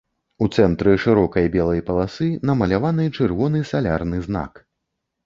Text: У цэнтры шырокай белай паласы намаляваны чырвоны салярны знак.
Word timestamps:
У 0.43 0.45
цэнтры 0.59 0.93
шырокай 1.03 1.45
белай 1.55 1.83
паласы 1.89 2.29
намаляваны 2.51 3.05
чырвоны 3.19 3.63
салярны 3.73 4.23
знак. 4.31 4.53